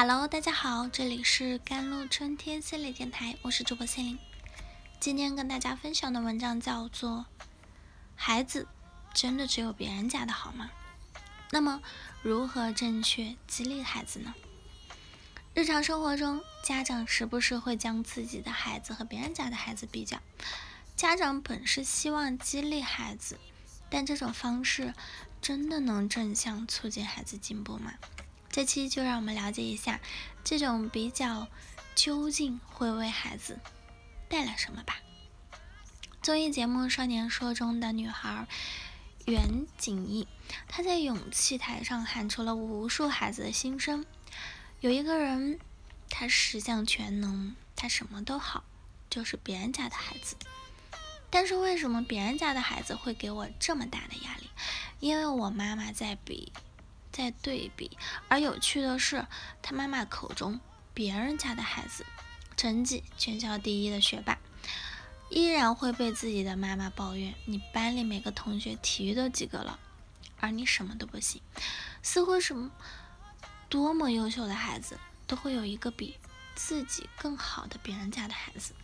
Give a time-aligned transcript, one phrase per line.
[0.00, 4.18] Hello，大家好，这里是甘露春天心理电台，我是主播心灵。
[5.00, 7.26] 今天跟大家分享的文章叫做
[8.14, 8.68] 《孩子
[9.12, 10.70] 真的只有别人家的好吗？》
[11.50, 11.82] 那么，
[12.22, 14.32] 如何正确激励孩子呢？
[15.52, 20.20] 日常生活中，家长时不时会将自己的孩子和别人家的孩子比较。
[20.94, 23.36] 家长本是希望激励孩子，
[23.90, 24.94] 但这种方式
[25.42, 27.94] 真的能正向促进孩子进步吗？
[28.58, 30.00] 这期就让我们了解一下
[30.42, 31.46] 这种比较
[31.94, 33.60] 究竟会为孩子
[34.28, 34.96] 带来什么吧。
[36.22, 38.48] 综艺节目《少年说》中的女孩
[39.26, 40.26] 袁景逸，
[40.66, 44.04] 她在勇气台上喊出了无数孩子的心声。
[44.80, 45.60] 有一个人，
[46.10, 48.64] 他十项全能，他什么都好，
[49.08, 50.34] 就是别人家的孩子。
[51.30, 54.50] 但是为什么别人家的孩子会给我这么大的压力？
[54.98, 56.52] 因为我妈妈在比。
[57.18, 59.26] 在对比，而有趣的是，
[59.60, 60.60] 他妈妈口中
[60.94, 62.06] 别人家的孩子，
[62.56, 64.38] 成绩全校第一的学霸，
[65.28, 69.80] 依然会被自己的妈妈抱怨：“你班里每个同学体育都及格了，
[70.38, 71.42] 而你什么都不行。”
[72.04, 72.70] 似乎什么
[73.68, 76.16] 多么优秀的孩子，都会有一个比
[76.54, 78.74] 自己更好的别人家的孩子。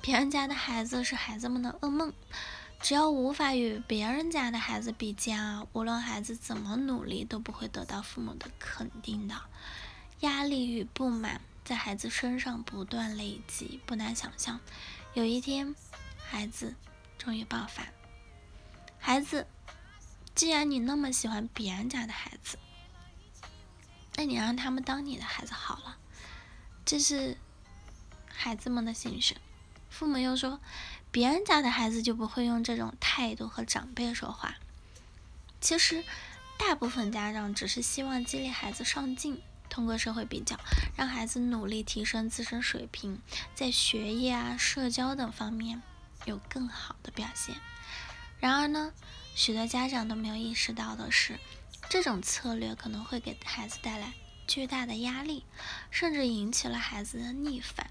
[0.00, 2.12] 别人家的孩子是孩子们的噩梦。
[2.80, 9.34] 只要无法与别人家的孩子比较，无论孩子怎么努力，都不会得到父母的肯定的。
[10.20, 14.60] 压力与不满在孩子身上不断累积，不难想象，
[15.12, 15.74] 有一天，
[16.24, 16.74] 孩子
[17.18, 17.88] 终于爆发。
[18.98, 19.46] 孩子，
[20.34, 22.58] 既然你那么喜欢别人家的孩子，
[24.14, 25.98] 那你让他们当你的孩子好了。
[26.84, 27.36] 这是
[28.28, 29.36] 孩子们的心声。
[29.90, 30.60] 父母又说。
[31.10, 34.56] 别人家的孩子就不会用这种态度和长辈说话。
[35.60, 36.04] 其实，
[36.58, 40.58] 大部分家长只是希望激励孩子上进，通过社会比较，
[40.96, 43.20] 让孩子努力提升自身水平，
[43.54, 45.82] 在学业啊、社交等方面
[46.26, 47.56] 有更好的表现。
[48.38, 48.92] 然而呢，
[49.34, 51.40] 许多家长都没有意识到的是，
[51.88, 54.12] 这种策略可能会给孩子带来
[54.46, 55.44] 巨大的压力，
[55.90, 57.90] 甚至引起了孩子的逆反，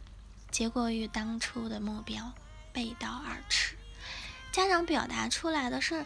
[0.50, 2.34] 结果与当初的目标。
[2.78, 3.76] 背道而驰，
[4.52, 6.06] 家长表达出来的是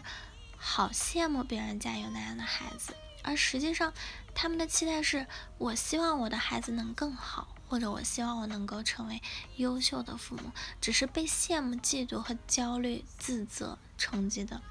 [0.56, 3.92] 好羡慕别人家有那样的孩子，而实际上
[4.34, 5.26] 他们的期待是
[5.58, 9.20] 我希望我的孩子能更好，或者我希望我能够成为
[9.56, 10.50] 优秀的父母，
[10.80, 14.62] 只是被羡慕、嫉妒和焦虑、自责冲击的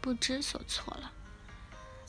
[0.00, 1.10] 不知所措了。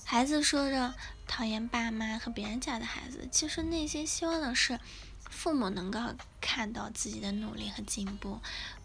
[0.05, 0.93] 孩子说着
[1.25, 4.79] 讨厌爸妈和别人家的孩子，其实内心希望的是。
[5.29, 5.97] 父母能够
[6.41, 8.41] 看到自己的努力和进步，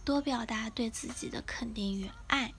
[0.06, 2.55] 多表达对自己的肯定与爱，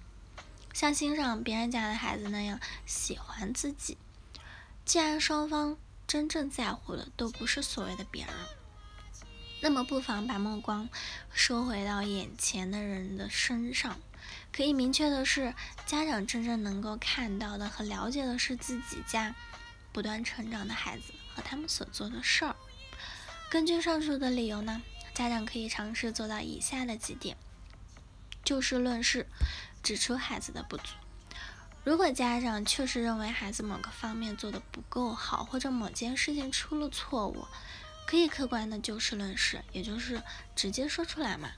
[0.73, 3.97] 像欣赏别人家的孩子那样喜欢自己。
[4.83, 8.33] 既然双方真正在乎的都不是所谓的别人，
[9.61, 10.89] 那么不妨把目光
[11.31, 13.97] 收回到眼前的人的身上。
[14.51, 15.55] 可以明确的是，
[15.85, 19.33] 家长真正能够看到的和了解的是自己家
[19.93, 22.53] 不断成长的孩子和他们所做的事儿。
[23.49, 24.81] 根据上述的理由呢，
[25.17, 27.35] 家长可以尝试做到以下的几点：
[28.43, 29.25] 就事论事，
[29.81, 30.93] 指出孩子的不足。
[31.83, 37.47] 如果家长确实认为孩子某个方面做得不够好，或者某件事情出了错误，
[38.05, 40.21] 可以客观的就事论事，也就是
[40.55, 41.49] 直接说出来嘛。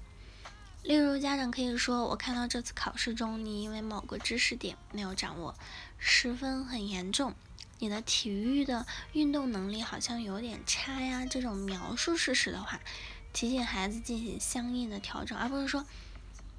[0.83, 5.53] 例如，家长可以说：“我看到这次考试中，你因为某个知识点没有掌握，
[5.97, 7.35] 失分很严重。”
[7.81, 12.79] 你的体育的运动能力好像有点差呀，这种描述事实的话，
[13.31, 15.85] 提醒孩子进行相应的调整，而不是说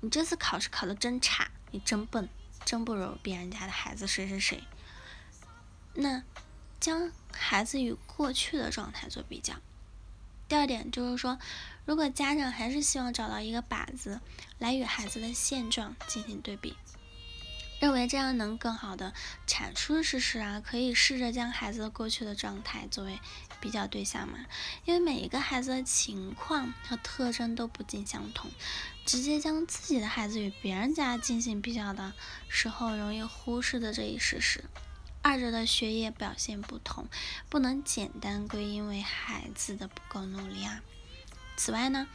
[0.01, 2.29] 你这次考试考的真差，你真笨，
[2.65, 4.63] 真不如别人家的孩子谁谁谁。
[5.95, 6.23] 那
[6.79, 9.55] 将孩子与过去的状态做比较。
[10.49, 11.39] 第二点就是说，
[11.85, 14.21] 如果家长还是希望找到一个靶子
[14.59, 16.77] 来与孩子的现状进行对比。
[17.81, 19.15] 认为这样能更好的
[19.47, 23.19] 阐述事实啊，可以试着将孩子过去的状态作为
[23.59, 24.39] 比较对象嘛？
[24.85, 28.51] 因为每一个孩子的情况和特征都不尽相同，
[29.07, 32.13] 直接将自己的孩子与别人家进行比较的
[32.51, 34.65] 时候，容易忽视的这一事实。
[35.23, 37.07] 二者的学业表现不同，
[37.49, 40.83] 不能简单归因为孩子的不够努力啊。
[41.57, 42.07] 此外呢，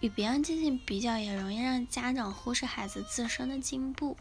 [0.00, 4.16] 与别人进行比较也容易让家长忽视孩子自身的进步。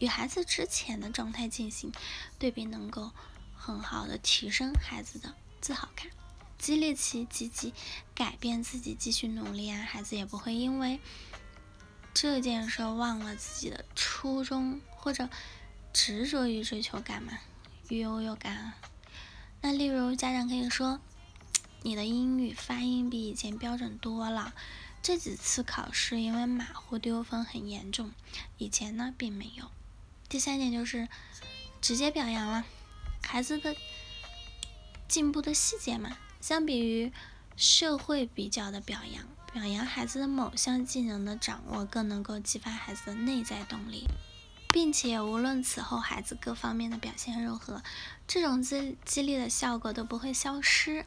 [0.00, 1.92] 与孩子之前的状态进行
[2.38, 3.12] 对比，能够
[3.54, 6.08] 很好的提升孩子的自豪感，
[6.58, 7.72] 激励其积极
[8.14, 9.82] 改变自己，继续努力啊！
[9.82, 10.98] 孩子也不会因为
[12.12, 15.28] 这件事忘了自己的初衷，或者
[15.92, 17.38] 执着于追求感嘛，
[17.88, 18.76] 于优越感啊。
[19.60, 20.98] 那例如家长可以说
[21.84, 24.54] ：“你的英语发音比以前标准多了。
[25.02, 28.12] 这几次考试因为马虎丢分很严重，
[28.56, 29.70] 以前呢并没有。
[30.30, 31.06] 第三点就是
[31.82, 32.64] 直接表扬了
[33.22, 33.76] 孩子的
[35.06, 37.12] 进步的细节嘛，相比于
[37.56, 44.06] 社会比较的表扬，表扬孩子的某项技能的掌握更能够激发孩子的内在动力。
[44.72, 47.82] 并且无论此后孩子各方面的表现如何，
[48.28, 51.04] 这种激激励的效果都不会消失。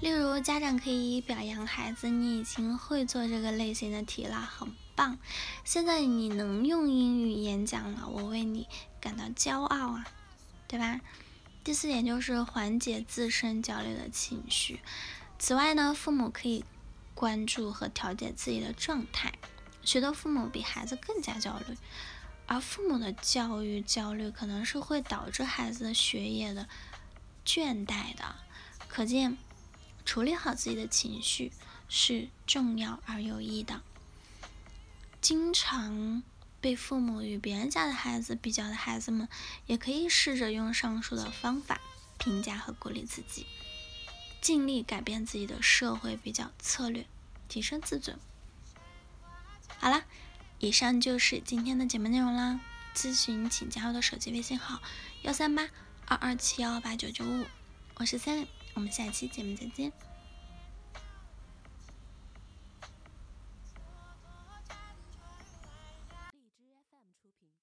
[0.00, 5.18] 例如，家长可以表扬孩子：“你已经会做这个类型的题了，很棒！
[5.64, 8.66] 现在你能用英语演讲了，我为你
[9.00, 10.06] 感到骄傲啊，
[10.68, 11.00] 对吧？”
[11.64, 14.80] 第四点就是缓解自身焦虑的情绪。
[15.38, 16.64] 此外呢，父母可以
[17.14, 19.32] 关注和调节自己的状态。
[19.82, 21.76] 许多父母比孩子更加焦虑。
[22.46, 26.68] 而父母的教育焦虑可能是会导致孩子的学业的
[27.46, 28.36] 倦怠的，
[28.86, 29.38] 可见
[30.04, 31.50] 处理好自己的情绪
[31.88, 33.80] 是重要而有益的。
[35.24, 36.22] 经常
[36.60, 39.26] 被父母与别人家的孩子比较的孩子们，
[39.64, 41.80] 也可以试着用上述的方法
[42.18, 43.46] 评价和鼓励自己，
[44.42, 47.06] 尽力改变自己的社会比较策略，
[47.48, 48.18] 提升自尊。
[49.78, 50.04] 好了。
[50.60, 52.60] 以上就是今天的节目内容啦。
[52.94, 54.82] 咨询请加我的手机微信号：
[55.22, 55.68] 幺三八
[56.06, 57.46] 二二七幺八九九五，
[57.96, 59.90] 我是 Sally，我们下期节目再见。